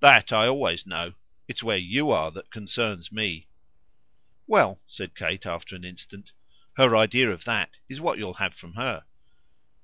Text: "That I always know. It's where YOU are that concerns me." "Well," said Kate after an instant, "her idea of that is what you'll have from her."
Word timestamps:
"That 0.00 0.32
I 0.32 0.48
always 0.48 0.88
know. 0.88 1.14
It's 1.46 1.62
where 1.62 1.76
YOU 1.78 2.10
are 2.10 2.32
that 2.32 2.50
concerns 2.50 3.12
me." 3.12 3.46
"Well," 4.48 4.80
said 4.88 5.14
Kate 5.14 5.46
after 5.46 5.76
an 5.76 5.84
instant, 5.84 6.32
"her 6.78 6.96
idea 6.96 7.30
of 7.30 7.44
that 7.44 7.76
is 7.88 8.00
what 8.00 8.18
you'll 8.18 8.34
have 8.42 8.54
from 8.54 8.74
her." 8.74 9.04